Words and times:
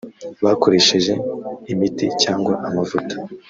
bakoresheje 0.45 1.13
imiti 1.73 2.05
cyangwa 2.23 2.53
amavuta 2.67 3.15